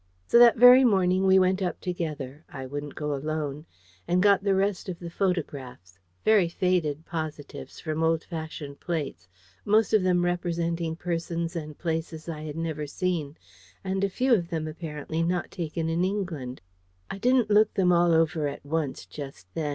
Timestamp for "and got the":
4.07-4.55